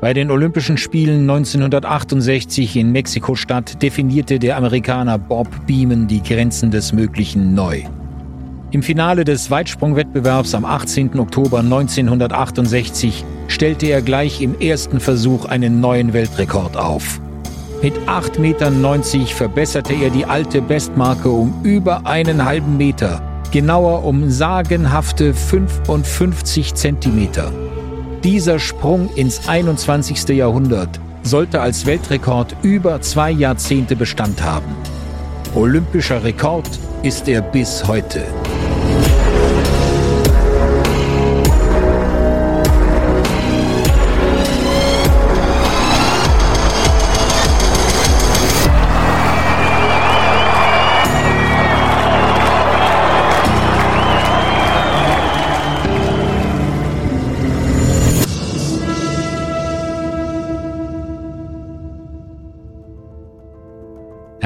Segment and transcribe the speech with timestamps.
[0.00, 6.92] Bei den Olympischen Spielen 1968 in Mexiko-Stadt definierte der Amerikaner Bob Beeman die Grenzen des
[6.92, 7.82] Möglichen neu.
[8.70, 11.18] Im Finale des Weitsprungwettbewerbs am 18.
[11.18, 17.20] Oktober 1968 stellte er gleich im ersten Versuch einen neuen Weltrekord auf.
[17.82, 23.20] Mit 8,90 Metern verbesserte er die alte Bestmarke um über einen halben Meter,
[23.50, 27.50] genauer um sagenhafte 55 Zentimeter.
[28.24, 30.30] Dieser Sprung ins 21.
[30.30, 34.74] Jahrhundert sollte als Weltrekord über zwei Jahrzehnte Bestand haben.
[35.54, 36.68] Olympischer Rekord
[37.04, 38.24] ist er bis heute.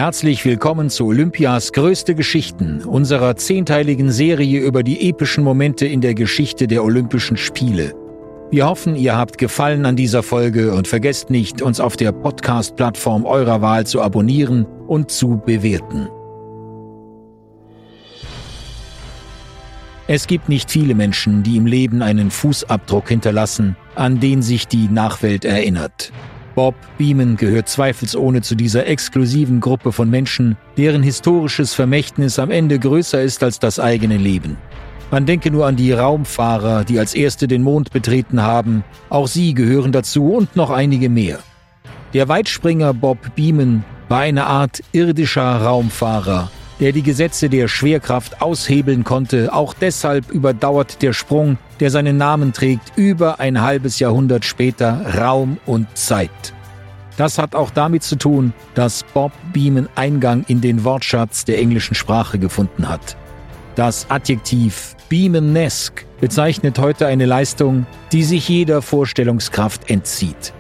[0.02, 6.14] Herzlich willkommen zu Olympias größte Geschichten, unserer zehnteiligen Serie über die epischen Momente in der
[6.14, 7.94] Geschichte der Olympischen Spiele.
[8.50, 13.24] Wir hoffen, ihr habt Gefallen an dieser Folge und vergesst nicht, uns auf der Podcast-Plattform
[13.24, 16.08] eurer Wahl zu abonnieren und zu bewerten.
[20.08, 24.88] Es gibt nicht viele Menschen, die im Leben einen Fußabdruck hinterlassen, an den sich die
[24.88, 26.10] Nachwelt erinnert.
[26.54, 32.78] Bob Beeman gehört zweifelsohne zu dieser exklusiven Gruppe von Menschen, deren historisches Vermächtnis am Ende
[32.78, 34.56] größer ist als das eigene Leben.
[35.10, 38.82] Man denke nur an die Raumfahrer, die als erste den Mond betreten haben.
[39.10, 41.38] Auch sie gehören dazu und noch einige mehr.
[42.14, 46.50] Der Weitspringer Bob Beeman war eine Art irdischer Raumfahrer,
[46.82, 49.54] der die Gesetze der Schwerkraft aushebeln konnte.
[49.54, 55.58] Auch deshalb überdauert der Sprung der seinen Namen trägt, über ein halbes Jahrhundert später Raum
[55.64, 56.52] und Zeit.
[57.16, 61.94] Das hat auch damit zu tun, dass Bob Beeman Eingang in den Wortschatz der englischen
[61.94, 63.16] Sprache gefunden hat.
[63.76, 70.52] Das Adjektiv Beemanesque bezeichnet heute eine Leistung, die sich jeder Vorstellungskraft entzieht.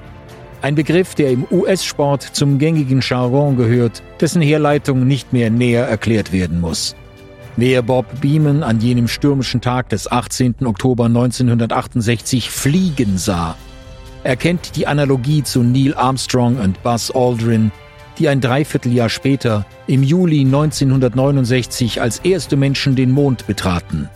[0.62, 6.32] Ein Begriff, der im US-Sport zum gängigen Jargon gehört, dessen Herleitung nicht mehr näher erklärt
[6.32, 6.94] werden muss.
[7.56, 10.64] Wer Bob Beeman an jenem stürmischen Tag des 18.
[10.64, 13.56] Oktober 1968 fliegen sah,
[14.22, 17.72] erkennt die Analogie zu Neil Armstrong und Buzz Aldrin,
[18.18, 24.08] die ein Dreivierteljahr später, im Juli 1969, als erste Menschen den Mond betraten.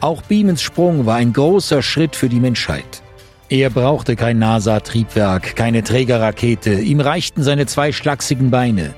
[0.00, 3.02] Auch Beamans Sprung war ein großer Schritt für die Menschheit.
[3.50, 8.92] Er brauchte kein NASA-Triebwerk, keine Trägerrakete, ihm reichten seine zwei schlachsigen Beine.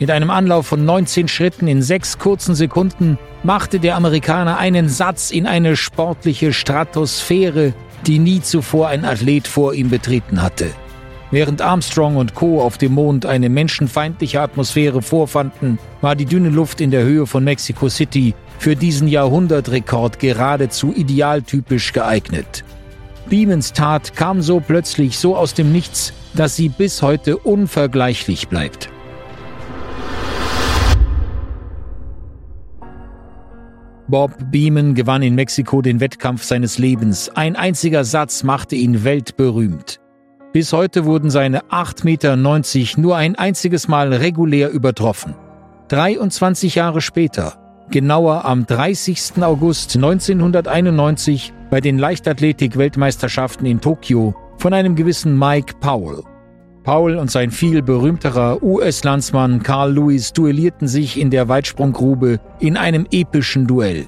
[0.00, 5.30] Mit einem Anlauf von 19 Schritten in sechs kurzen Sekunden machte der Amerikaner einen Satz
[5.30, 7.72] in eine sportliche Stratosphäre,
[8.04, 10.66] die nie zuvor ein Athlet vor ihm betreten hatte.
[11.30, 12.60] Während Armstrong und Co.
[12.60, 17.44] auf dem Mond eine menschenfeindliche Atmosphäre vorfanden, war die dünne Luft in der Höhe von
[17.44, 22.64] Mexico City für diesen Jahrhundertrekord geradezu idealtypisch geeignet.
[23.28, 28.90] Beamans Tat kam so plötzlich so aus dem Nichts, dass sie bis heute unvergleichlich bleibt.
[34.06, 37.30] Bob Beeman gewann in Mexiko den Wettkampf seines Lebens.
[37.34, 39.98] Ein einziger Satz machte ihn weltberühmt.
[40.52, 42.36] Bis heute wurden seine 8,90 Meter
[43.00, 45.34] nur ein einziges Mal regulär übertroffen.
[45.88, 49.42] 23 Jahre später, genauer am 30.
[49.42, 56.22] August 1991 bei den Leichtathletik-Weltmeisterschaften in Tokio von einem gewissen Mike Powell.
[56.84, 63.08] Paul und sein viel berühmterer US-Landsmann Carl Lewis duellierten sich in der Weitsprunggrube in einem
[63.10, 64.06] epischen Duell.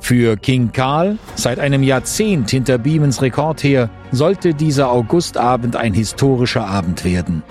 [0.00, 6.66] Für King Carl, seit einem Jahrzehnt hinter Beamans Rekord her, sollte dieser Augustabend ein historischer
[6.66, 7.42] Abend werden.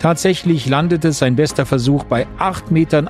[0.00, 3.08] Tatsächlich landete sein bester Versuch bei 8,91 Metern.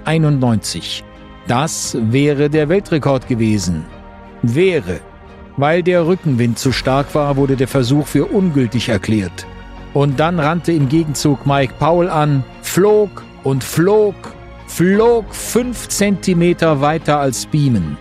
[1.49, 3.87] Das wäre der Weltrekord gewesen.
[4.43, 5.01] Wäre.
[5.57, 9.47] Weil der Rückenwind zu stark war, wurde der Versuch für ungültig erklärt.
[9.95, 14.15] Und dann rannte im Gegenzug Mike Powell an, flog und flog,
[14.67, 17.97] flog fünf Zentimeter weiter als Beamen.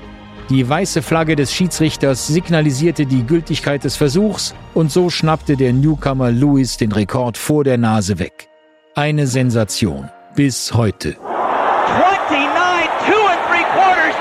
[0.50, 6.32] Die weiße Flagge des Schiedsrichters signalisierte die Gültigkeit des Versuchs und so schnappte der Newcomer
[6.32, 8.50] Lewis den Rekord vor der Nase weg.
[8.94, 10.10] Eine Sensation.
[10.36, 11.16] Bis heute.
[11.18, 14.16] 29, two and three quarters.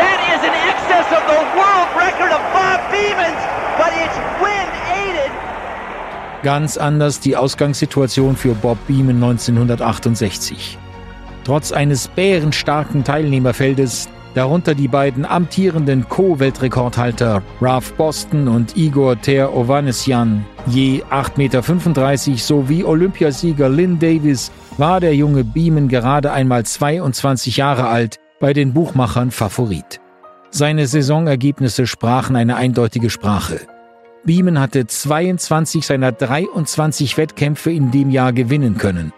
[0.00, 3.42] That is in excess of the world record of Bob Beamons,
[3.78, 5.30] but it's wind aided
[6.42, 10.78] Ganz anders die Ausgangssituation für Bob Beeman 1968.
[11.44, 20.46] Trotz eines bärenstarken Teilnehmerfeldes darunter die beiden amtierenden Co-Weltrekordhalter Ralph Boston und Igor Ter Ovanesyan,
[20.66, 27.88] je 8,35 Meter sowie Olympiasieger Lynn Davis, war der junge Beeman gerade einmal 22 Jahre
[27.88, 30.00] alt, bei den Buchmachern Favorit.
[30.50, 33.60] Seine Saisonergebnisse sprachen eine eindeutige Sprache.
[34.24, 39.12] Beeman hatte 22 seiner 23 Wettkämpfe in dem Jahr gewinnen können.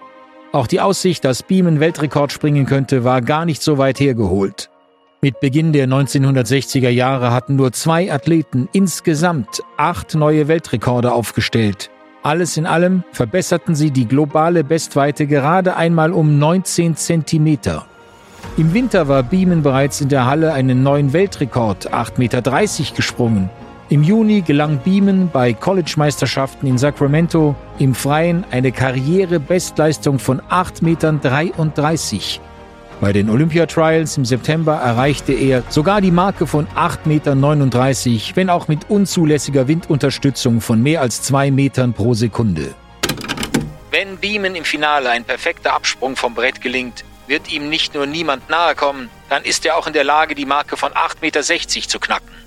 [0.52, 4.70] Auch die Aussicht, dass Beeman Weltrekord springen könnte, war gar nicht so weit hergeholt.
[5.20, 11.90] Mit Beginn der 1960er Jahre hatten nur zwei Athleten insgesamt acht neue Weltrekorde aufgestellt.
[12.22, 17.86] Alles in allem verbesserten sie die globale Bestweite gerade einmal um 19 Zentimeter.
[18.56, 23.50] Im Winter war Beeman bereits in der Halle einen neuen Weltrekord, 8,30 Meter, gesprungen.
[23.92, 31.20] Im Juni gelang Beeman bei College-Meisterschaften in Sacramento im Freien eine Karrierebestleistung von 8,33 Metern.
[33.02, 38.66] Bei den Olympia-Trials im September erreichte er sogar die Marke von 8,39 Meter, wenn auch
[38.66, 42.74] mit unzulässiger Windunterstützung von mehr als 2 Metern pro Sekunde.
[43.90, 48.48] Wenn Beeman im Finale ein perfekter Absprung vom Brett gelingt, wird ihm nicht nur niemand
[48.48, 52.00] nahe kommen, dann ist er auch in der Lage, die Marke von 8,60 Meter zu
[52.00, 52.41] knacken.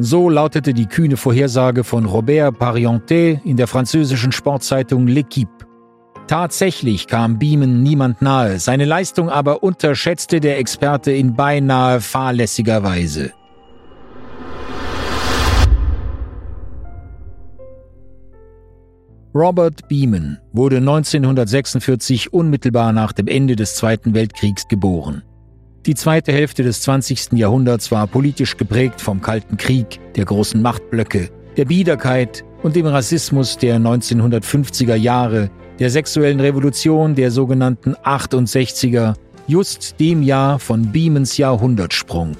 [0.00, 5.48] So lautete die kühne Vorhersage von Robert Parientet in der französischen Sportzeitung L'Equipe.
[6.28, 13.32] Tatsächlich kam Beeman niemand nahe, seine Leistung aber unterschätzte der Experte in beinahe fahrlässiger Weise.
[19.34, 25.22] Robert Beeman wurde 1946 unmittelbar nach dem Ende des Zweiten Weltkriegs geboren.
[25.88, 27.32] Die zweite Hälfte des 20.
[27.32, 33.56] Jahrhunderts war politisch geprägt vom Kalten Krieg, der großen Machtblöcke, der Biederkeit und dem Rassismus
[33.56, 35.48] der 1950er Jahre,
[35.78, 39.14] der sexuellen Revolution der sogenannten 68er,
[39.46, 42.36] just dem Jahr von Beamans Jahrhundertsprung.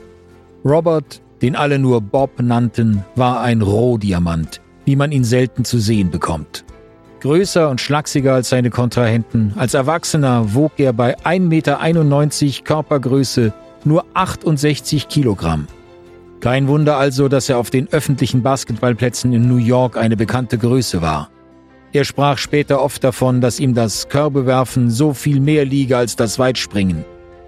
[0.63, 6.11] Robert, den alle nur Bob nannten, war ein Rohdiamant, wie man ihn selten zu sehen
[6.11, 6.67] bekommt.
[7.21, 13.53] Größer und schlachsiger als seine Kontrahenten, als Erwachsener wog er bei 1,91 Meter Körpergröße
[13.85, 15.67] nur 68 Kilogramm.
[16.41, 21.03] Kein Wunder also, dass er auf den öffentlichen Basketballplätzen in New York eine bekannte Größe
[21.03, 21.31] war.
[21.93, 26.39] Er sprach später oft davon, dass ihm das Körbewerfen so viel mehr liege als das
[26.39, 27.05] Weitspringen.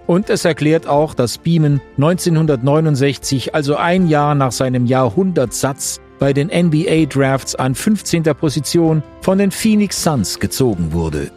[0.07, 6.49] Und es erklärt auch, dass Beeman 1969, also ein Jahr nach seinem Jahrhundertsatz, bei den
[6.49, 8.21] NBA Drafts an 15.
[8.39, 11.31] Position von den Phoenix Suns gezogen wurde.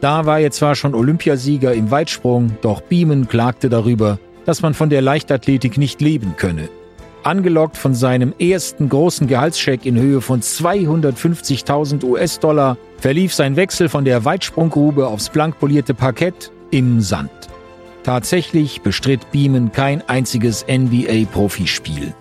[0.00, 4.90] Da war er zwar schon Olympiasieger im Weitsprung, doch Beeman klagte darüber, dass man von
[4.90, 6.68] der Leichtathletik nicht leben könne.
[7.24, 14.04] Angelockt von seinem ersten großen Gehaltscheck in Höhe von 250.000 US-Dollar verlief sein Wechsel von
[14.04, 17.30] der Weitsprunggrube aufs blankpolierte Parkett im Sand.
[18.04, 22.14] Tatsächlich bestritt Beeman kein einziges NBA-Profispiel.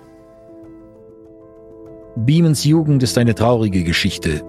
[2.17, 4.41] Beamans Jugend ist eine traurige Geschichte.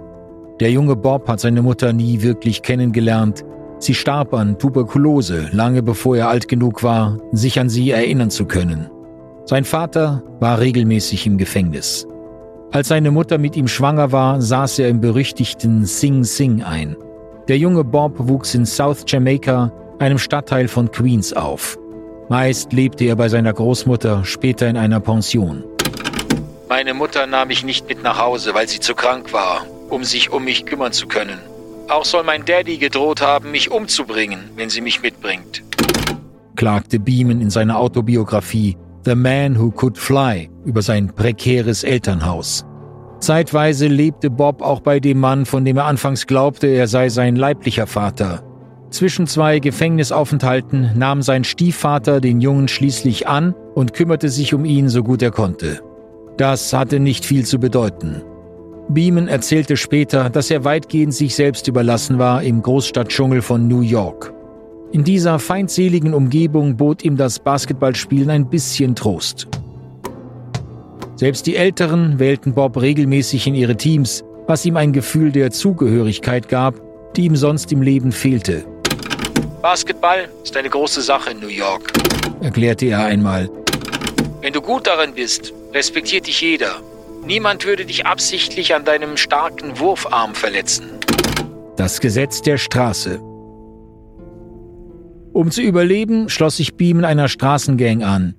[0.59, 3.45] Der junge Bob hat seine Mutter nie wirklich kennengelernt.
[3.79, 8.47] Sie starb an Tuberkulose, lange bevor er alt genug war, sich an sie erinnern zu
[8.47, 8.91] können.
[9.45, 12.07] Sein Vater war regelmäßig im Gefängnis.
[12.73, 16.97] Als seine Mutter mit ihm schwanger war, saß er im berüchtigten Sing Sing ein.
[17.47, 21.79] Der junge Bob wuchs in South Jamaica, einem Stadtteil von Queens, auf.
[22.29, 25.65] Meist lebte er bei seiner Großmutter, später in einer Pension.
[26.75, 30.33] Meine Mutter nahm mich nicht mit nach Hause, weil sie zu krank war, um sich
[30.33, 31.39] um mich kümmern zu können.
[31.91, 35.63] Auch soll mein Daddy gedroht haben, mich umzubringen, wenn sie mich mitbringt.
[36.57, 42.65] Klagte Beeman in seiner Autobiografie, The Man Who Could Fly über sein prekäres Elternhaus.
[43.21, 47.37] Zeitweise lebte Bob auch bei dem Mann, von dem er anfangs glaubte, er sei sein
[47.37, 48.43] leiblicher Vater.
[48.89, 54.89] Zwischen zwei Gefängnisaufenthalten nahm sein Stiefvater den Jungen schließlich an und kümmerte sich um ihn
[54.89, 55.83] so gut er konnte.
[56.37, 58.23] Das hatte nicht viel zu bedeuten.
[58.89, 64.33] Beeman erzählte später, dass er weitgehend sich selbst überlassen war im Großstadtdschungel von New York.
[64.93, 69.49] In dieser feindseligen Umgebung bot ihm das Basketballspielen ein bisschen Trost.
[71.17, 76.49] Selbst die Älteren wählten Bob regelmäßig in ihre Teams, was ihm ein Gefühl der Zugehörigkeit
[76.49, 76.75] gab,
[77.17, 78.65] die ihm sonst im Leben fehlte.
[79.63, 81.93] Basketball ist eine große Sache in New York,
[82.41, 83.49] erklärte er einmal.
[84.41, 86.83] Wenn du gut darin bist, respektiert dich jeder.
[87.25, 90.99] Niemand würde dich absichtlich an deinem starken Wurfarm verletzen.
[91.77, 93.21] Das Gesetz der Straße.
[95.33, 98.35] Um zu überleben, schloss sich Beeman einer Straßengang an.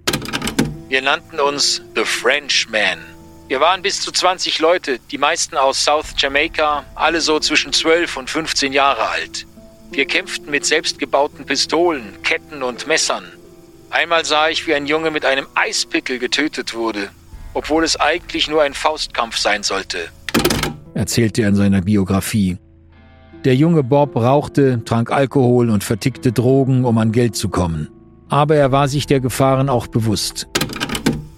[0.90, 3.00] Wir nannten uns The Frenchman.
[3.48, 8.18] Wir waren bis zu 20 Leute, die meisten aus South Jamaica, alle so zwischen 12
[8.18, 9.48] und 15 Jahre alt.
[9.92, 13.26] Wir kämpften mit selbstgebauten Pistolen, Ketten und Messern.
[13.90, 17.10] Einmal sah ich, wie ein Junge mit einem Eispickel getötet wurde,
[17.54, 20.10] obwohl es eigentlich nur ein Faustkampf sein sollte,
[20.94, 22.58] erzählte er in seiner Biografie.
[23.46, 27.90] Der junge Bob rauchte, trank Alkohol und vertickte Drogen, um an Geld zu kommen.
[28.30, 30.48] Aber er war sich der Gefahren auch bewusst.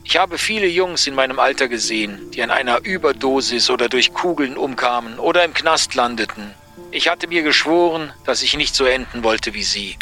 [0.03, 4.55] Ich habe viele Jungs in meinem Alter gesehen, die an einer Überdosis oder durch Kugeln
[4.55, 6.51] umkamen oder im Knast landeten.
[6.91, 9.95] Ich hatte mir geschworen, dass ich nicht so enden wollte wie sie.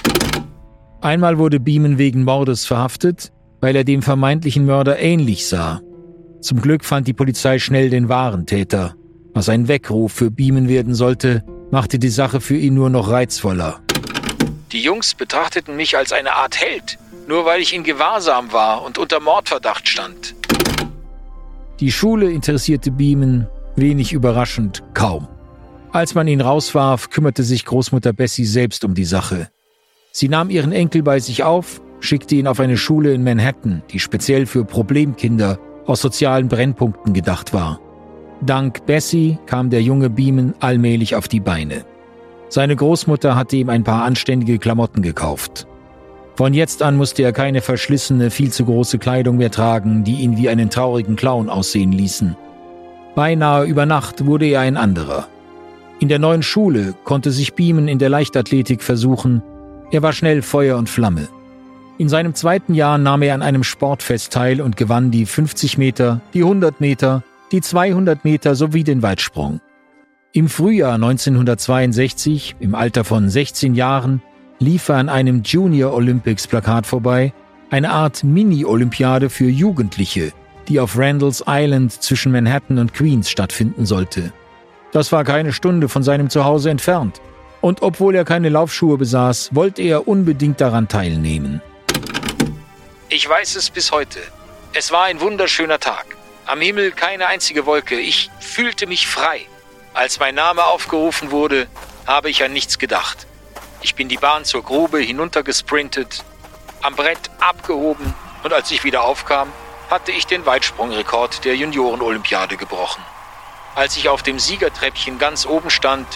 [1.00, 5.82] Einmal wurde Beeman wegen Mordes verhaftet, weil er dem vermeintlichen Mörder ähnlich sah.
[6.44, 8.96] Zum Glück fand die Polizei schnell den wahren Täter.
[9.34, 13.80] Was ein Weckruf für Beeman werden sollte, machte die Sache für ihn nur noch reizvoller.
[14.74, 18.98] Die Jungs betrachteten mich als eine Art Held, nur weil ich in Gewahrsam war und
[18.98, 20.36] unter Mordverdacht stand.
[21.80, 23.48] Die Schule interessierte Beeman,
[23.78, 25.30] wenig überraschend, kaum.
[25.94, 29.50] Als man ihn rauswarf, kümmerte sich Großmutter Bessie selbst um die Sache.
[30.12, 34.00] Sie nahm ihren Enkel bei sich auf, schickte ihn auf eine Schule in Manhattan, die
[34.00, 37.80] speziell für Problemkinder aus sozialen Brennpunkten gedacht war.
[38.42, 41.86] Dank Bessie kam der junge Beeman allmählich auf die Beine.
[42.50, 45.66] Seine Großmutter hatte ihm ein paar anständige Klamotten gekauft.
[46.36, 50.38] Von jetzt an musste er keine verschlissene, viel zu große Kleidung mehr tragen, die ihn
[50.38, 52.36] wie einen traurigen Clown aussehen ließen.
[53.16, 55.28] Beinahe über Nacht wurde er ein anderer.
[56.00, 59.44] In der neuen Schule konnte sich Beeman in der Leichtathletik versuchen.
[59.92, 61.28] Er war schnell Feuer und Flamme.
[62.00, 66.22] In seinem zweiten Jahr nahm er an einem Sportfest teil und gewann die 50 Meter,
[66.34, 69.62] die 100 Meter, die 200 Meter sowie den Weitsprung.
[70.32, 74.24] Im Frühjahr 1962, im Alter von 16 Jahren,
[74.58, 77.32] lief er an einem Junior Olympics Plakat vorbei,
[77.70, 80.32] eine Art Mini-Olympiade für Jugendliche,
[80.68, 84.34] die auf Randalls Island zwischen Manhattan und Queens stattfinden sollte.
[84.92, 87.22] Das war keine Stunde von seinem Zuhause entfernt,
[87.62, 91.62] und obwohl er keine Laufschuhe besaß, wollte er unbedingt daran teilnehmen.
[93.14, 94.20] Ich weiß es bis heute.
[94.74, 96.04] Es war ein wunderschöner Tag.
[96.48, 98.00] Am Himmel keine einzige Wolke.
[98.00, 99.46] Ich fühlte mich frei.
[99.94, 101.68] Als mein Name aufgerufen wurde,
[102.08, 103.28] habe ich an nichts gedacht.
[103.84, 106.24] Ich bin die Bahn zur Grube hinuntergesprintet,
[106.82, 109.54] am Brett abgehoben und als ich wieder aufkam,
[109.92, 113.04] hatte ich den Weitsprungrekord der Junioren-Olympiade gebrochen.
[113.76, 116.08] Als ich auf dem Siegertreppchen ganz oben stand,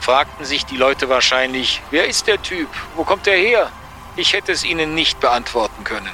[0.00, 2.70] fragten sich die Leute wahrscheinlich, wer ist der Typ?
[2.96, 3.70] Wo kommt er her?
[4.16, 6.10] Ich hätte es ihnen nicht beantworten können.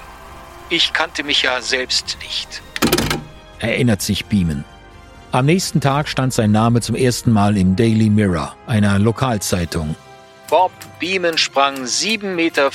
[0.69, 2.63] Ich kannte mich ja selbst nicht.
[3.61, 4.65] Erinnert sich Beeman.
[5.31, 9.95] Am nächsten Tag stand sein Name zum ersten Mal im Daily Mirror, einer Lokalzeitung.
[10.51, 12.71] Bob Beeman sprang 7,34 Meter.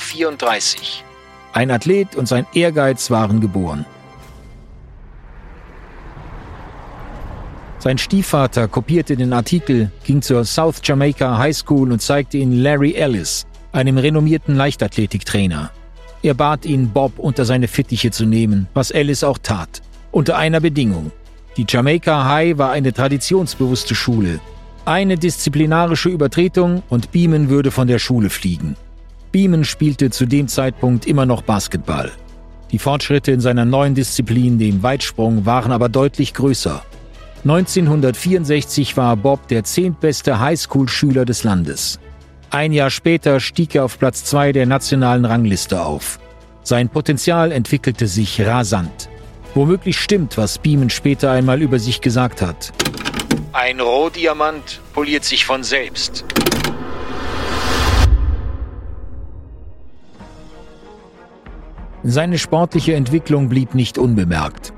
[1.52, 3.84] Ein Athlet und sein Ehrgeiz waren geboren.
[7.78, 12.92] Sein Stiefvater kopierte den Artikel, ging zur South Jamaica High School und zeigte ihn Larry
[12.92, 15.72] Ellis, einem renommierten Leichtathletiktrainer.
[16.22, 20.60] Er bat ihn, Bob unter seine Fittiche zu nehmen, was Ellis auch tat, unter einer
[20.60, 21.10] Bedingung.
[21.56, 24.40] Die Jamaica High war eine traditionsbewusste Schule,
[24.84, 28.74] eine disziplinarische Übertretung und Beeman würde von der Schule fliegen.
[29.30, 32.10] Beeman spielte zu dem Zeitpunkt immer noch Basketball.
[32.72, 36.82] Die Fortschritte in seiner neuen Disziplin, dem Weitsprung, waren aber deutlich größer.
[37.44, 41.98] 1964 war Bob der zehntbeste Highschool-Schüler des Landes.
[42.54, 46.18] Ein Jahr später stieg er auf Platz zwei der nationalen Rangliste auf.
[46.62, 49.08] Sein Potenzial entwickelte sich rasant.
[49.54, 52.70] Womöglich stimmt, was Beeman später einmal über sich gesagt hat.
[53.54, 56.26] Ein Rohdiamant poliert sich von selbst.
[62.02, 64.74] Seine sportliche Entwicklung blieb nicht unbemerkt.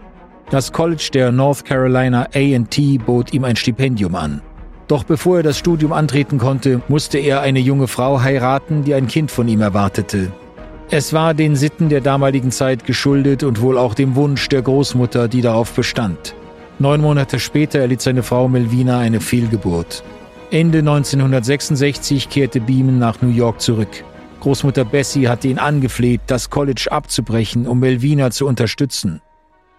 [0.48, 4.42] Das College der North Carolina AT bot ihm ein Stipendium an.
[4.88, 9.06] Doch bevor er das Studium antreten konnte, musste er eine junge Frau heiraten, die ein
[9.06, 10.32] Kind von ihm erwartete.
[10.90, 15.28] Es war den Sitten der damaligen Zeit geschuldet und wohl auch dem Wunsch der Großmutter,
[15.28, 16.34] die darauf bestand.
[16.78, 20.02] Neun Monate später erlitt seine Frau Melvina eine Fehlgeburt.
[20.50, 24.04] Ende 1966 kehrte Beeman nach New York zurück.
[24.40, 29.22] Großmutter Bessie hatte ihn angefleht, das College abzubrechen, um Melvina zu unterstützen.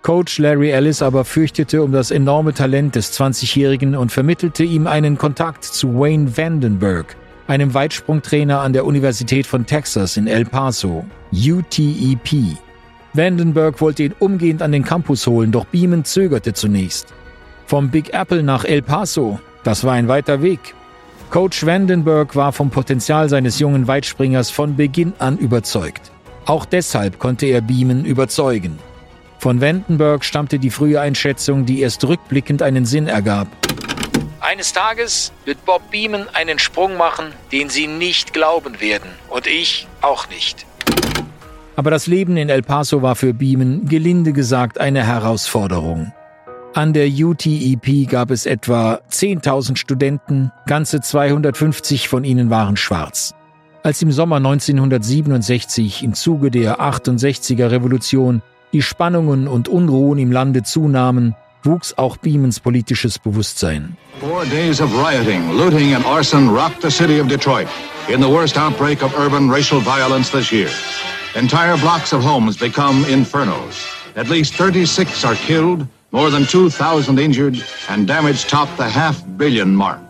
[0.06, 5.18] Coach Larry Ellis aber fürchtete um das enorme Talent des 20-Jährigen und vermittelte ihm einen
[5.18, 7.16] Kontakt zu Wayne Vandenberg,
[7.48, 12.56] einem Weitsprungtrainer an der Universität von Texas in El Paso, UTEP.
[13.14, 17.08] Vandenberg wollte ihn umgehend an den Campus holen, doch Beeman zögerte zunächst.
[17.66, 20.76] Vom Big Apple nach El Paso, das war ein weiter Weg.
[21.32, 26.12] Coach Vandenberg war vom Potenzial seines jungen Weitspringers von Beginn an überzeugt.
[26.46, 28.78] Auch deshalb konnte er Beeman überzeugen.
[29.39, 33.48] Von Vandenberg stammte die frühe Einschätzung, die erst rückblickend einen Sinn ergab.
[34.39, 39.10] Eines Tages wird Bob Beeman einen Sprung machen, den Sie nicht glauben werden.
[39.30, 40.65] Und ich auch nicht.
[41.75, 46.13] Aber das Leben in El Paso war für Beeman gelinde gesagt eine Herausforderung.
[46.74, 53.34] An der UTEP gab es etwa 10.000 Studenten, ganze 250 von ihnen waren schwarz.
[53.82, 58.42] Als im Sommer 1967 im Zuge der 68er Revolution
[58.75, 63.96] die Spannungen und Unruhen im Lande zunahmen, wuchs auch Beamans politisches Bewusstsein.
[64.20, 67.67] Four days of rioting, looting and arson rocked the city of Detroit
[68.10, 70.67] in the worst outbreak of urban racial violence this year.
[71.36, 73.88] Entire blocks of homes become infernos.
[74.17, 77.55] At least 36 are killed, more than 2,000 injured,
[77.88, 80.01] and damage topped the half-billion mark.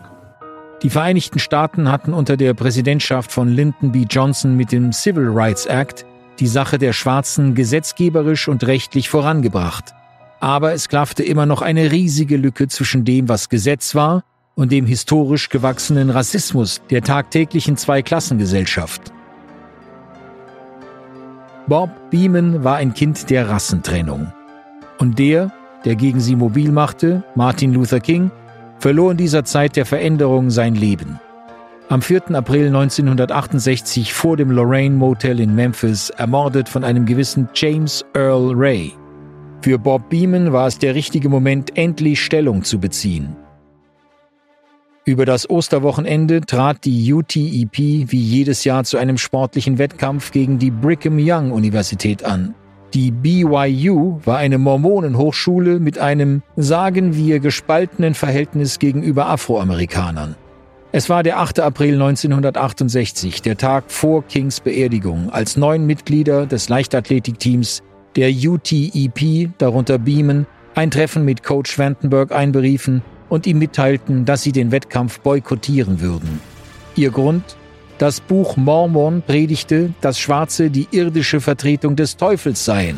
[0.82, 4.06] Die Vereinigten Staaten hatten unter der Präsidentschaft von Lyndon B.
[4.10, 6.04] Johnson mit dem Civil Rights Act
[6.38, 9.94] die Sache der Schwarzen gesetzgeberisch und rechtlich vorangebracht.
[10.40, 14.24] Aber es klaffte immer noch eine riesige Lücke zwischen dem, was Gesetz war,
[14.54, 19.12] und dem historisch gewachsenen Rassismus der tagtäglichen Zweiklassengesellschaft.
[21.66, 24.32] Bob Beeman war ein Kind der Rassentrennung.
[24.98, 25.52] Und der,
[25.84, 28.30] der gegen sie mobil machte, Martin Luther King,
[28.78, 31.20] verlor in dieser Zeit der Veränderung sein Leben.
[31.88, 32.34] Am 4.
[32.34, 38.92] April 1968 vor dem Lorraine Motel in Memphis ermordet von einem gewissen James Earl Ray.
[39.60, 43.36] Für Bob Beeman war es der richtige Moment, endlich Stellung zu beziehen.
[45.04, 50.72] Über das Osterwochenende trat die UTEP wie jedes Jahr zu einem sportlichen Wettkampf gegen die
[50.72, 52.56] Brigham Young Universität an.
[52.94, 60.34] Die BYU war eine Mormonenhochschule mit einem, sagen wir, gespaltenen Verhältnis gegenüber Afroamerikanern.
[60.96, 61.60] Es war der 8.
[61.60, 67.82] April 1968, der Tag vor Kings Beerdigung, als neun Mitglieder des Leichtathletikteams
[68.16, 74.52] der UTEP, darunter Beeman, ein Treffen mit Coach Vandenberg einberiefen und ihm mitteilten, dass sie
[74.52, 76.40] den Wettkampf boykottieren würden.
[76.94, 77.58] Ihr Grund?
[77.98, 82.96] Das Buch Mormon predigte, dass Schwarze die irdische Vertretung des Teufels seien.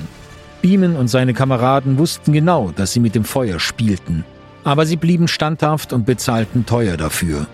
[0.62, 4.25] Beeman und seine Kameraden wussten genau, dass sie mit dem Feuer spielten.
[4.62, 7.49] Aber sie blieben standhaft und bezahlten teuer dafür.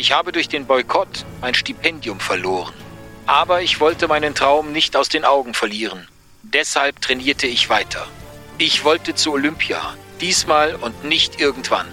[0.00, 2.72] Ich habe durch den Boykott mein Stipendium verloren.
[3.26, 6.08] Aber ich wollte meinen Traum nicht aus den Augen verlieren.
[6.42, 8.06] Deshalb trainierte ich weiter.
[8.56, 9.76] Ich wollte zu Olympia,
[10.22, 11.84] diesmal und nicht irgendwann.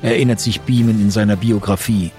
[0.00, 2.12] Erinnert sich Beeman in seiner Biografie.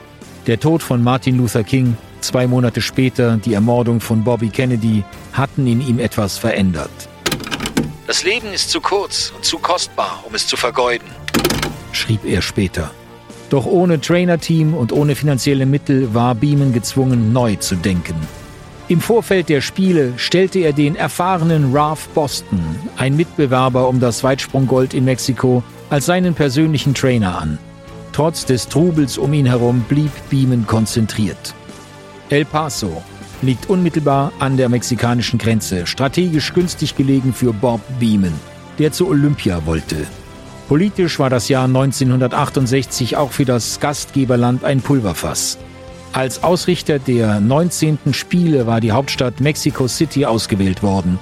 [0.45, 5.65] Der Tod von Martin Luther King, zwei Monate später die Ermordung von Bobby Kennedy hatten
[5.65, 6.91] in ihm etwas verändert.
[8.05, 11.07] Das Leben ist zu kurz und zu kostbar, um es zu vergeuden,
[11.93, 12.91] schrieb er später.
[13.53, 18.15] Doch ohne Trainerteam und ohne finanzielle Mittel war Beeman gezwungen, neu zu denken.
[18.87, 22.59] Im Vorfeld der Spiele stellte er den erfahrenen Ralph Boston,
[22.97, 25.61] ein Mitbewerber um das Weitsprunggold in Mexiko,
[25.91, 27.59] als seinen persönlichen Trainer an.
[28.11, 31.53] Trotz des Trubels um ihn herum blieb Beeman konzentriert.
[32.31, 33.03] El Paso
[33.43, 38.33] liegt unmittelbar an der mexikanischen Grenze, strategisch günstig gelegen für Bob Beeman,
[38.79, 40.07] der zu Olympia wollte.
[40.67, 45.57] Politisch war das Jahr 1968 auch für das Gastgeberland ein Pulverfass.
[46.13, 47.97] Als Ausrichter der 19.
[48.11, 51.19] Spiele war die Hauptstadt Mexico City ausgewählt worden.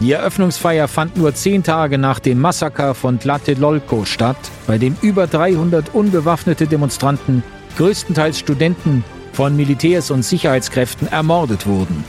[0.00, 5.28] Die Eröffnungsfeier fand nur zehn Tage nach dem Massaker von Tlatelolco statt, bei dem über
[5.28, 7.44] 300 unbewaffnete Demonstranten,
[7.76, 12.04] größtenteils Studenten, von Militärs und Sicherheitskräften ermordet wurden.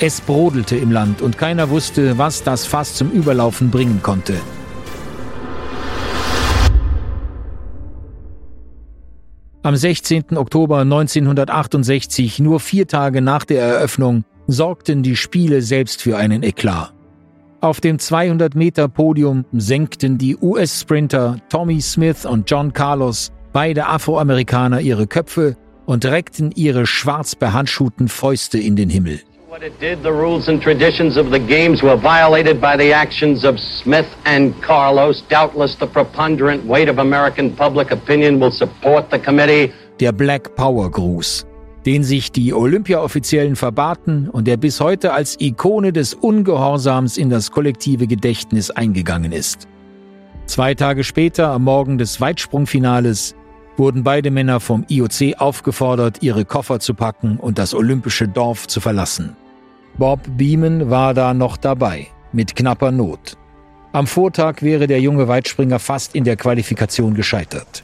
[0.00, 4.34] Es brodelte im Land und keiner wusste, was das Fass zum Überlaufen bringen konnte.
[9.66, 10.36] Am 16.
[10.36, 16.94] Oktober 1968, nur vier Tage nach der Eröffnung, sorgten die Spiele selbst für einen Eklat.
[17.60, 25.56] Auf dem 200-Meter-Podium senkten die US-Sprinter Tommy Smith und John Carlos, beide Afroamerikaner, ihre Köpfe
[25.84, 29.18] und reckten ihre schwarz behandschuhten Fäuste in den Himmel.
[29.56, 33.42] What it did, the rules and traditions of the games were violated by the actions
[33.42, 35.22] of Smith and Carlos.
[35.30, 39.72] Doubtless the preponderant weight of American public opinion will support the committee.
[39.98, 41.46] Der Black Power Gruß
[41.86, 47.50] den sich die Olympia-Offiziellen verbaten und der bis heute als Ikone des Ungehorsams in das
[47.50, 49.66] kollektive Gedächtnis eingegangen ist.
[50.44, 53.34] Zwei Tage später, am Morgen des Weitsprungfinales,
[53.78, 58.80] wurden beide Männer vom IOC aufgefordert, ihre Koffer zu packen und das olympische Dorf zu
[58.80, 59.34] verlassen.
[59.98, 63.38] Bob Beeman war da noch dabei, mit knapper Not.
[63.92, 67.82] Am Vortag wäre der junge Weitspringer fast in der Qualifikation gescheitert.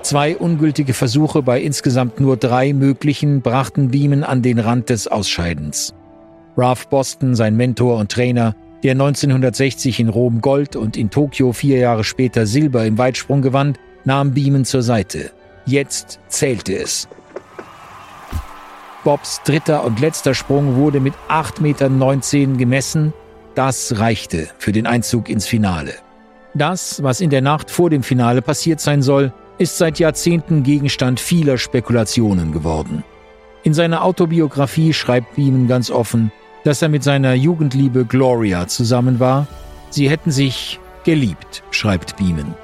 [0.00, 5.92] Zwei ungültige Versuche bei insgesamt nur drei möglichen brachten Beeman an den Rand des Ausscheidens.
[6.56, 11.76] Ralph Boston, sein Mentor und Trainer, der 1960 in Rom Gold und in Tokio vier
[11.76, 15.32] Jahre später Silber im Weitsprung gewann, nahm Beeman zur Seite.
[15.66, 17.08] Jetzt zählte es.
[19.04, 23.12] Bobs dritter und letzter Sprung wurde mit 8,19 Meter gemessen.
[23.54, 25.94] Das reichte für den Einzug ins Finale.
[26.54, 31.20] Das, was in der Nacht vor dem Finale passiert sein soll, ist seit Jahrzehnten Gegenstand
[31.20, 33.04] vieler Spekulationen geworden.
[33.62, 36.32] In seiner Autobiografie schreibt Beeman ganz offen,
[36.64, 39.46] dass er mit seiner Jugendliebe Gloria zusammen war.
[39.90, 42.54] Sie hätten sich geliebt, schreibt Beeman.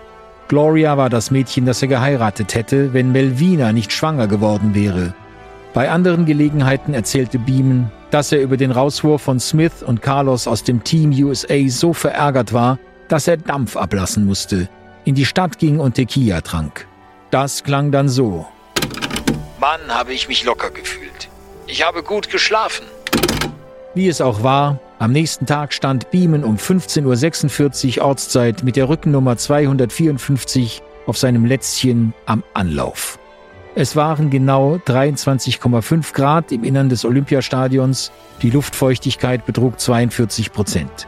[0.48, 5.14] Gloria war das Mädchen, das er geheiratet hätte, wenn Melvina nicht schwanger geworden wäre.
[5.74, 10.64] Bei anderen Gelegenheiten erzählte Beeman, dass er über den Rauswurf von Smith und Carlos aus
[10.64, 12.78] dem Team USA so verärgert war,
[13.08, 14.68] dass er Dampf ablassen musste,
[15.04, 16.86] in die Stadt ging und Tequila trank.
[17.30, 18.46] Das klang dann so.
[19.60, 21.28] Mann, habe ich mich locker gefühlt.
[21.66, 22.86] Ich habe gut geschlafen.
[23.94, 28.88] Wie es auch war, am nächsten Tag stand Beeman um 15.46 Uhr Ortszeit mit der
[28.88, 33.17] Rückennummer 254 auf seinem Lätzchen am Anlauf.
[33.80, 38.10] Es waren genau 23,5 Grad im Innern des Olympiastadions,
[38.42, 41.06] die Luftfeuchtigkeit betrug 42 Prozent.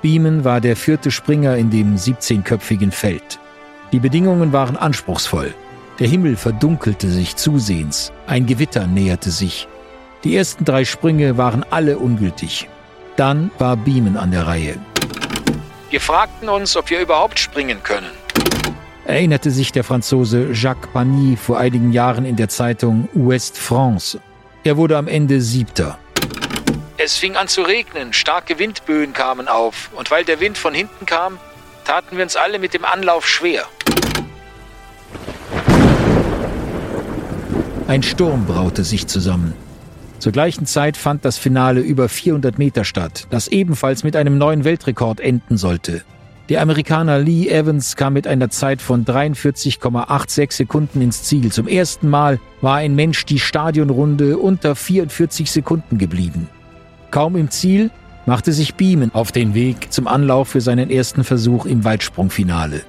[0.00, 3.38] Beeman war der vierte Springer in dem 17-köpfigen Feld.
[3.92, 5.52] Die Bedingungen waren anspruchsvoll.
[5.98, 9.68] Der Himmel verdunkelte sich zusehends, ein Gewitter näherte sich.
[10.24, 12.66] Die ersten drei Sprünge waren alle ungültig.
[13.16, 14.76] Dann war Beeman an der Reihe.
[15.90, 18.08] Wir fragten uns, ob wir überhaupt springen können.
[19.06, 24.20] Erinnerte sich der Franzose Jacques Pagny vor einigen Jahren in der Zeitung Ouest France.
[24.64, 25.96] Er wurde am Ende Siebter.
[26.98, 31.06] Es fing an zu regnen, starke Windböen kamen auf, und weil der Wind von hinten
[31.06, 31.38] kam,
[31.84, 33.62] taten wir uns alle mit dem Anlauf schwer.
[37.86, 39.54] Ein Sturm braute sich zusammen.
[40.18, 44.64] Zur gleichen Zeit fand das Finale über 400 Meter statt, das ebenfalls mit einem neuen
[44.64, 46.02] Weltrekord enden sollte.
[46.48, 51.50] Der Amerikaner Lee Evans kam mit einer Zeit von 43,86 Sekunden ins Ziel.
[51.50, 56.48] Zum ersten Mal war ein Mensch die Stadionrunde unter 44 Sekunden geblieben.
[57.10, 57.90] Kaum im Ziel
[58.26, 62.82] machte sich Beeman auf den Weg zum Anlauf für seinen ersten Versuch im Weitsprungfinale.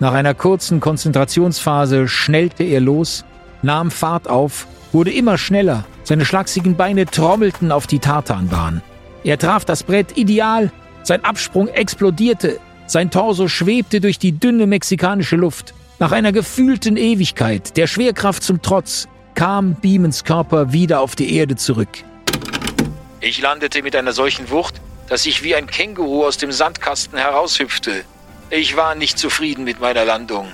[0.00, 3.24] Nach einer kurzen Konzentrationsphase schnellte er los,
[3.62, 8.82] nahm Fahrt auf, wurde immer schneller seine schlachsigen Beine trommelten auf die Tartanbahn.
[9.24, 10.70] Er traf das Brett ideal,
[11.04, 12.58] sein Absprung explodierte,
[12.92, 15.74] sein Torso schwebte durch die dünne mexikanische Luft.
[15.98, 21.56] Nach einer gefühlten Ewigkeit, der Schwerkraft zum Trotz, kam Beamons Körper wieder auf die Erde
[21.56, 21.88] zurück.
[23.20, 28.04] Ich landete mit einer solchen Wucht, dass ich wie ein Känguru aus dem Sandkasten heraushüpfte.
[28.50, 30.48] Ich war nicht zufrieden mit meiner Landung.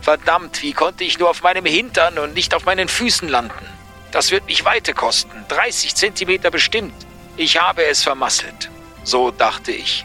[0.00, 3.66] Verdammt, wie konnte ich nur auf meinem Hintern und nicht auf meinen Füßen landen?
[4.10, 6.94] Das wird mich Weite kosten, 30 Zentimeter bestimmt.
[7.36, 8.70] Ich habe es vermasselt.
[9.04, 10.04] So dachte ich.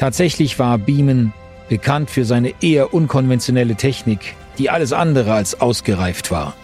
[0.00, 1.34] Tatsächlich war Beeman
[1.68, 6.54] bekannt für seine eher unkonventionelle Technik, die alles andere als ausgereift war.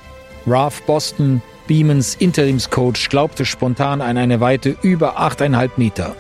[0.46, 6.16] Ralph Boston, Beemans Interimscoach, glaubte spontan an eine Weite über 8,5 Meter.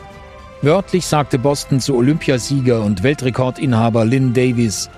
[0.60, 4.90] Wörtlich sagte Boston zu Olympiasieger und Weltrekordinhaber Lynn Davis,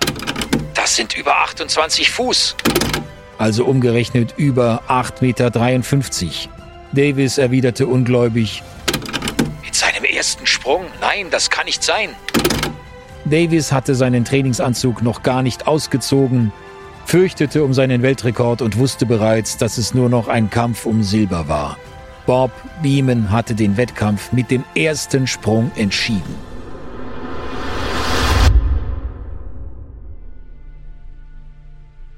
[0.74, 2.56] das sind über 28 Fuß
[3.38, 6.50] also umgerechnet über 8,53 Meter.
[6.92, 8.62] Davis erwiderte ungläubig,
[10.18, 10.86] ersten Sprung?
[11.00, 12.08] Nein, das kann nicht sein.
[13.24, 16.52] Davis hatte seinen Trainingsanzug noch gar nicht ausgezogen,
[17.06, 21.46] fürchtete um seinen Weltrekord und wusste bereits, dass es nur noch ein Kampf um Silber
[21.46, 21.76] war.
[22.26, 22.50] Bob
[22.82, 26.34] Beeman hatte den Wettkampf mit dem ersten Sprung entschieden.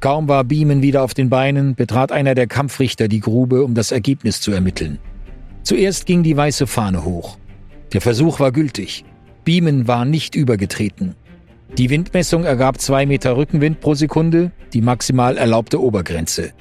[0.00, 3.92] Kaum war Beeman wieder auf den Beinen, betrat einer der Kampfrichter die Grube, um das
[3.92, 4.98] Ergebnis zu ermitteln.
[5.64, 7.36] Zuerst ging die weiße Fahne hoch.
[7.92, 9.04] Der Versuch war gültig.
[9.44, 11.16] Beeman war nicht übergetreten.
[11.76, 16.52] Die Windmessung ergab zwei Meter Rückenwind pro Sekunde, die maximal erlaubte Obergrenze.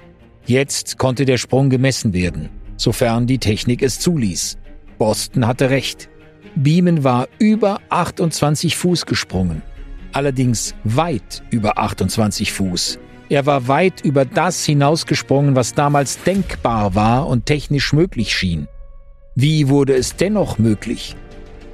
[0.46, 4.58] Jetzt konnte der Sprung gemessen werden, sofern die Technik es zuließ.
[4.98, 6.10] Boston hatte recht.
[6.56, 9.62] Beeman war über 28 Fuß gesprungen.
[10.14, 13.00] Allerdings weit über 28 Fuß.
[13.30, 18.68] Er war weit über das hinausgesprungen, was damals denkbar war und technisch möglich schien.
[19.42, 21.16] Wie wurde es dennoch möglich?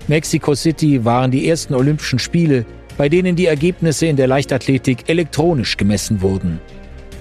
[0.07, 2.63] Mexico City waren die ersten Olympischen Spiele,
[2.95, 6.59] bei denen die Ergebnisse in der Leichtathletik elektronisch gemessen wurden.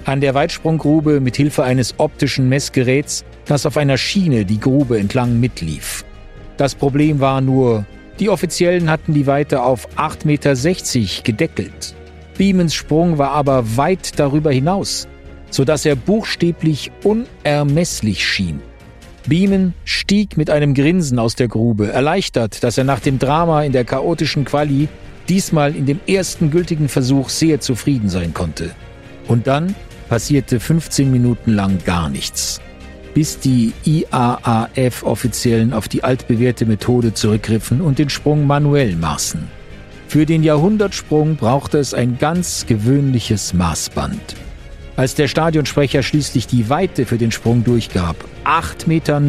[0.05, 5.41] An der Weitsprunggrube mit Hilfe eines optischen Messgeräts, das auf einer Schiene die Grube entlang
[5.41, 6.05] mitlief.
[6.59, 7.87] Das Problem war nur,
[8.21, 11.95] die Offiziellen hatten die Weite auf 8,60 Meter gedeckelt.
[12.37, 15.09] Beamons Sprung war aber weit darüber hinaus,
[15.49, 18.61] so dass er buchstäblich unermesslich schien.
[19.27, 23.73] Beeman stieg mit einem Grinsen aus der Grube, erleichtert, dass er nach dem Drama in
[23.73, 24.89] der chaotischen Quali
[25.29, 28.73] diesmal in dem ersten gültigen Versuch sehr zufrieden sein konnte.
[29.27, 29.75] Und dann
[30.09, 32.61] passierte 15 Minuten lang gar nichts.
[33.15, 39.49] bis die IAAF-Offiziellen auf die altbewährte Methode zurückgriffen und den Sprung manuell maßen.
[40.09, 44.35] Für den Jahrhundertsprung brauchte es ein ganz gewöhnliches Maßband.
[44.97, 49.21] Als der Stadionsprecher schließlich die Weite für den Sprung durchgab, 8,90 Meter,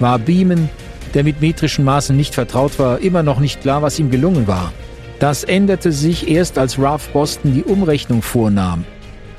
[0.00, 0.68] war Beeman,
[1.14, 4.72] der mit metrischen Maßen nicht vertraut war, immer noch nicht klar, was ihm gelungen war.
[5.20, 8.84] Das änderte sich erst, als Ralph Boston die Umrechnung vornahm.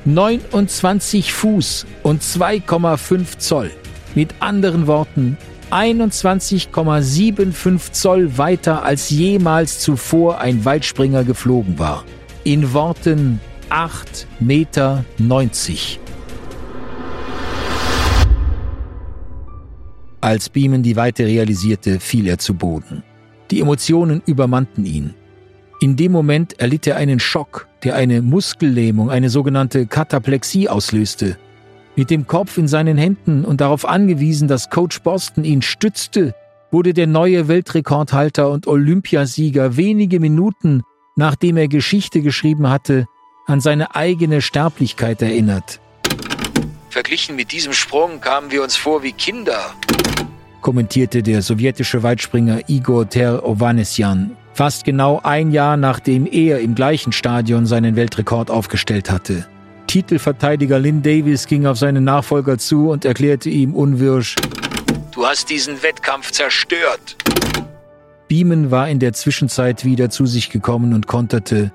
[0.06, 3.71] 29 Fuß und 2,5 Zoll.
[4.15, 5.38] Mit anderen Worten,
[5.71, 12.06] 21,75 Zoll weiter als jemals zuvor ein Weitspringer geflogen war.
[12.43, 13.39] In Worten
[13.72, 15.06] 8,90 Meter.
[20.20, 23.02] Als Beeman die Weite realisierte, fiel er zu Boden.
[23.50, 25.14] Die Emotionen übermannten ihn.
[25.80, 31.38] In dem Moment erlitt er einen Schock, der eine Muskellähmung, eine sogenannte Kataplexie auslöste.
[31.96, 36.36] Mit dem Kopf in seinen Händen und darauf angewiesen, dass Coach Boston ihn stützte,
[36.72, 40.82] wurde der neue Weltrekordhalter und Olympiasieger wenige Minuten,
[41.16, 43.08] nachdem er Geschichte geschrieben hatte,
[43.45, 45.80] an seine eigene Sterblichkeit erinnert.
[46.89, 49.73] Verglichen mit diesem Sprung kamen wir uns vor wie Kinder,
[50.62, 57.12] kommentierte der sowjetische Weitspringer Igor Ter Ovanesyan, fast genau ein Jahr nachdem er im gleichen
[57.12, 59.47] Stadion seinen Weltrekord aufgestellt hatte.
[59.88, 64.36] Titelverteidiger Lynn Davis ging auf seinen Nachfolger zu und erklärte ihm unwirsch,
[65.12, 67.17] Du hast diesen Wettkampf zerstört.
[68.30, 71.73] Beeman war in der Zwischenzeit wieder zu sich gekommen und konterte,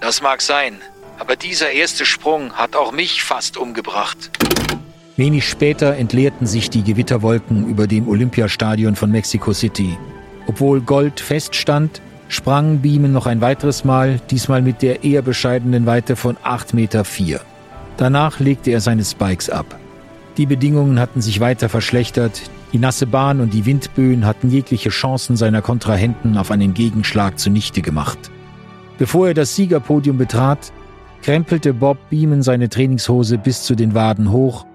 [0.00, 0.78] Das mag sein,
[1.18, 4.30] aber dieser erste Sprung hat auch mich fast umgebracht.
[5.16, 9.98] Wenig später entleerten sich die Gewitterwolken über dem Olympiastadion von Mexico City.
[10.46, 16.16] Obwohl Gold feststand, sprang Beeman noch ein weiteres Mal, diesmal mit der eher bescheidenen Weite
[16.16, 17.04] von 8,4 Meter.
[17.98, 19.78] Danach legte er seine Spikes ab.
[20.38, 22.40] Die Bedingungen hatten sich weiter verschlechtert,
[22.72, 27.82] die nasse Bahn und die Windböen hatten jegliche Chancen seiner Kontrahenten auf einen Gegenschlag zunichte
[27.82, 28.30] gemacht.
[29.00, 30.74] Bevor er das Siegerpodium betrat,
[31.22, 34.66] krempelte Bob Beeman seine Trainingshose bis zu den Waden hoch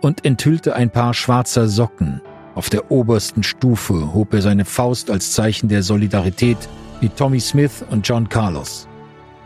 [0.00, 2.20] und enthüllte ein paar schwarzer Socken.
[2.54, 6.56] Auf der obersten Stufe hob er seine Faust als Zeichen der Solidarität
[7.00, 8.86] mit Tommy Smith und John Carlos.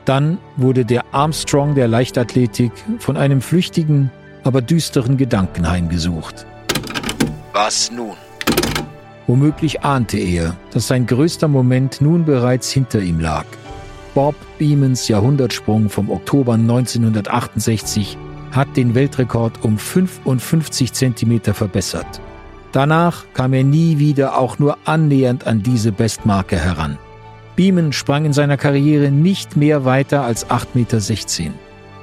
[0.04, 4.10] Dann wurde der Armstrong der Leichtathletik von einem flüchtigen,
[4.44, 6.44] aber düsteren Gedanken heimgesucht.
[7.54, 8.18] Was nun?
[9.26, 13.46] Womöglich ahnte er, dass sein größter Moment nun bereits hinter ihm lag.
[14.18, 18.18] Bob Beamons Jahrhundertsprung vom Oktober 1968
[18.50, 22.20] hat den Weltrekord um 55 Zentimeter verbessert.
[22.72, 26.98] Danach kam er nie wieder auch nur annähernd an diese Bestmarke heran.
[27.54, 31.54] Beeman sprang in seiner Karriere nicht mehr weiter als 8,16 Meter.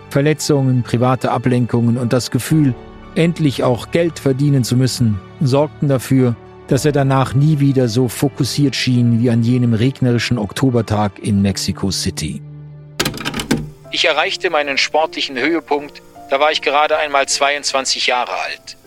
[0.10, 2.74] Verletzungen, private Ablenkungen und das Gefühl,
[3.16, 8.76] endlich auch Geld verdienen zu müssen, sorgten dafür, dass er danach nie wieder so fokussiert
[8.76, 12.42] schien wie an jenem regnerischen Oktobertag in Mexico City.
[13.92, 18.78] Ich erreichte meinen sportlichen Höhepunkt, da war ich gerade einmal 22 Jahre alt.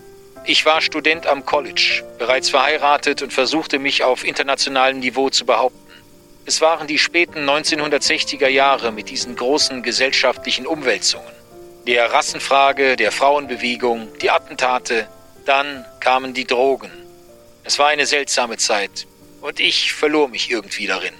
[0.44, 5.78] Ich war Student am College, bereits verheiratet und versuchte mich auf internationalem Niveau zu behaupten.
[6.46, 11.32] Es waren die späten 1960er Jahre mit diesen großen gesellschaftlichen Umwälzungen.
[11.86, 15.06] Der Rassenfrage, der Frauenbewegung, die Attentate,
[15.44, 16.90] dann kamen die Drogen.
[17.68, 19.06] Es war eine seltsame Zeit
[19.42, 21.12] und ich verlor mich irgendwie darin.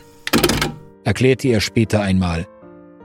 [1.05, 2.49] Erklärte er später einmal.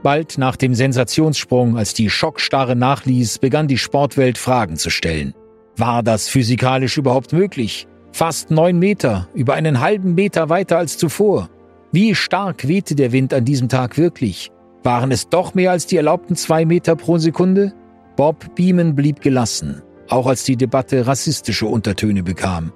[0.02, 5.34] Bald nach dem Sensationssprung, als die Schockstarre nachließ, begann die Sportwelt Fragen zu stellen.
[5.76, 7.86] War das physikalisch überhaupt möglich?
[8.12, 11.50] Fast neun Meter, über einen halben Meter weiter als zuvor.
[11.92, 14.52] Wie stark wehte der Wind an diesem Tag wirklich?
[14.84, 17.74] Waren es doch mehr als die erlaubten zwei Meter pro Sekunde?
[18.16, 22.72] Bob Beeman blieb gelassen, auch als die Debatte rassistische Untertöne bekam.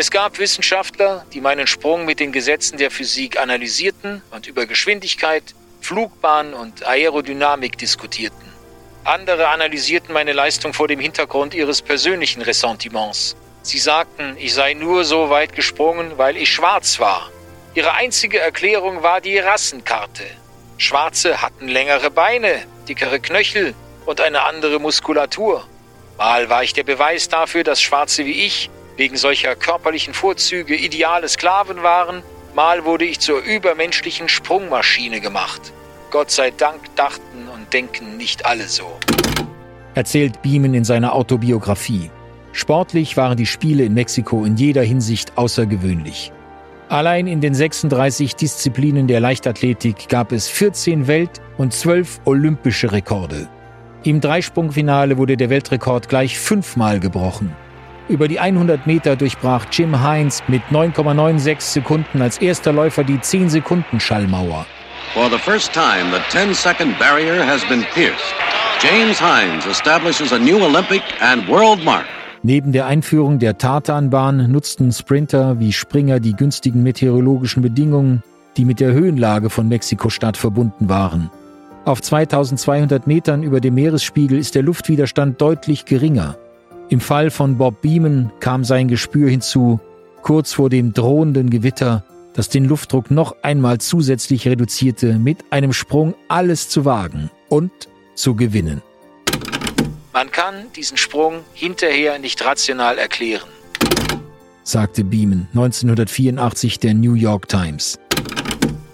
[0.00, 5.42] Es gab Wissenschaftler, die meinen Sprung mit den Gesetzen der Physik analysierten und über Geschwindigkeit,
[5.82, 8.50] Flugbahn und Aerodynamik diskutierten.
[9.04, 13.36] Andere analysierten meine Leistung vor dem Hintergrund ihres persönlichen Ressentiments.
[13.60, 17.30] Sie sagten, ich sei nur so weit gesprungen, weil ich schwarz war
[17.74, 20.24] Ihre einzige Erklärung war die Rassenkarte.
[20.78, 23.74] Schwarze hatten längere Beine, dickere Knöchel
[24.06, 25.68] und eine andere Muskulatur.
[26.16, 31.26] Mal war ich der Beweis dafür, dass Schwarze wie ich wegen solcher körperlichen Vorzüge ideale
[31.26, 32.22] Sklaven waren,
[32.54, 35.72] mal wurde ich zur übermenschlichen Sprungmaschine gemacht.
[36.10, 38.98] Gott sei Dank dachten und denken nicht alle so.
[39.94, 42.10] Erzählt Beeman in seiner Autobiografie.
[42.52, 46.30] Sportlich waren die Spiele in Mexiko in jeder Hinsicht außergewöhnlich.
[46.90, 53.48] Allein in den 36 Disziplinen der Leichtathletik gab es 14 Welt- und 12 olympische Rekorde.
[54.02, 57.56] Im Dreisprungfinale wurde der Weltrekord gleich fünfmal gebrochen.
[58.10, 64.66] Über die 100 Meter durchbrach Jim Hines mit 9,96 Sekunden als erster Läufer die 10-Sekunden-Schallmauer.
[65.14, 68.34] For the first time, the 10-second barrier has been pierced.
[68.82, 72.04] James Hines establishes a new Olympic and world mark.
[72.42, 78.24] Neben der Einführung der Tartanbahn nutzten Sprinter wie Springer die günstigen meteorologischen Bedingungen,
[78.56, 81.30] die mit der Höhenlage von Mexiko-Stadt verbunden waren.
[81.84, 86.36] Auf 2200 Metern über dem Meeresspiegel ist der Luftwiderstand deutlich geringer.
[86.90, 89.78] Im Fall von Bob Beeman kam sein Gespür hinzu,
[90.22, 96.16] kurz vor dem drohenden Gewitter, das den Luftdruck noch einmal zusätzlich reduzierte, mit einem Sprung
[96.26, 97.70] alles zu wagen und
[98.16, 98.82] zu gewinnen.
[100.12, 103.48] Man kann diesen Sprung hinterher nicht rational erklären,
[104.64, 108.00] sagte Beeman 1984 der New York Times.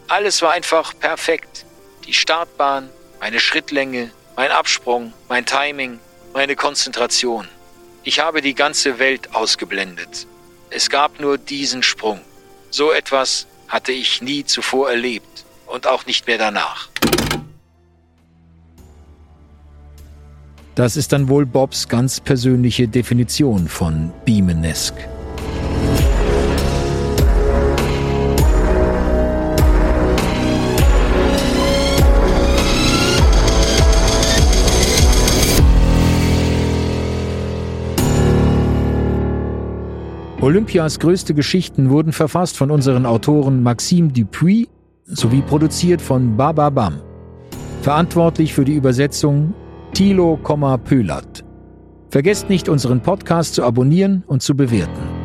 [0.08, 1.64] Alles war einfach perfekt
[2.06, 5.98] die Startbahn, meine Schrittlänge, mein Absprung, mein Timing,
[6.34, 7.48] meine Konzentration.
[8.08, 10.28] Ich habe die ganze Welt ausgeblendet.
[10.70, 12.20] Es gab nur diesen Sprung.
[12.70, 16.88] So etwas hatte ich nie zuvor erlebt und auch nicht mehr danach.
[20.76, 25.15] Das ist dann wohl Bobs ganz persönliche Definition von Beamenesque.
[40.46, 44.68] Olympias größte Geschichten wurden verfasst von unseren Autoren Maxime Dupuis
[45.04, 47.00] sowie produziert von Baba Bam.
[47.82, 49.54] Verantwortlich für die Übersetzung
[49.92, 50.38] Thilo,
[50.84, 51.44] Pölat.
[52.10, 55.15] Vergesst nicht, unseren Podcast zu abonnieren und zu bewerten.